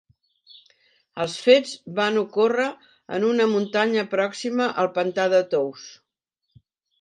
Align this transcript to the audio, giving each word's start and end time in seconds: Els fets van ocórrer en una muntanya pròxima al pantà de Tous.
Els 1.25 1.35
fets 1.47 1.73
van 1.99 2.17
ocórrer 2.21 2.65
en 3.19 3.27
una 3.27 3.47
muntanya 3.51 4.07
pròxima 4.15 4.71
al 4.85 4.91
pantà 4.97 5.27
de 5.35 5.43
Tous. 5.53 5.85